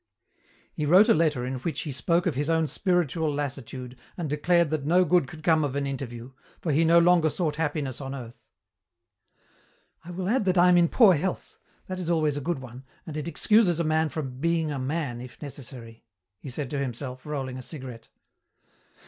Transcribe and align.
He 0.73 0.87
wrote 0.87 1.09
a 1.09 1.13
letter 1.13 1.45
in 1.45 1.59
which 1.59 1.81
he 1.81 1.91
spoke 1.91 2.25
of 2.25 2.33
his 2.33 2.49
own 2.49 2.65
spiritual 2.65 3.31
lassitude 3.31 3.95
and 4.17 4.27
declared 4.27 4.71
that 4.71 4.83
no 4.83 5.05
good 5.05 5.27
could 5.27 5.43
come 5.43 5.63
of 5.63 5.75
an 5.75 5.85
interview, 5.85 6.31
for 6.59 6.71
he 6.71 6.83
no 6.83 6.97
longer 6.97 7.29
sought 7.29 7.57
happiness 7.57 8.01
on 8.01 8.15
earth. 8.15 8.47
"I 10.03 10.09
will 10.09 10.27
add 10.27 10.45
that 10.45 10.57
I 10.57 10.69
am 10.69 10.77
in 10.77 10.89
poor 10.89 11.13
health. 11.13 11.59
That 11.85 11.99
is 11.99 12.09
always 12.09 12.35
a 12.35 12.41
good 12.41 12.57
one, 12.57 12.83
and 13.05 13.15
it 13.15 13.27
excuses 13.27 13.79
a 13.79 13.83
man 13.83 14.09
from 14.09 14.39
'being 14.39 14.71
a 14.71 14.79
man' 14.79 15.21
if 15.21 15.39
necessary," 15.39 16.03
he 16.39 16.49
said 16.49 16.71
to 16.71 16.79
himself, 16.79 17.23
rolling 17.23 17.59
a 17.59 17.61
cigarette. 17.61 18.07